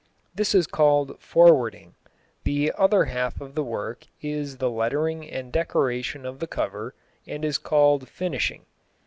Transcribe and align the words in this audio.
This 0.33 0.55
is 0.55 0.65
called 0.65 1.21
"forwarding." 1.21 1.93
The 2.43 2.73
other 2.75 3.05
half 3.05 3.39
of 3.39 3.53
the 3.53 3.61
work 3.63 4.07
is 4.19 4.57
the 4.57 4.67
lettering 4.71 5.29
and 5.29 5.51
decoration 5.53 6.25
of 6.25 6.39
the 6.39 6.47
cover, 6.47 6.95
and 7.27 7.45
is 7.45 7.59
called 7.59 8.09
"finishing." 8.09 8.65